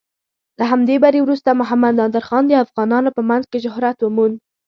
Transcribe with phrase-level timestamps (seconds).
[0.59, 4.35] له همدې بري وروسته محمد نادر خان د افغانانو په منځ کې شهرت وموند.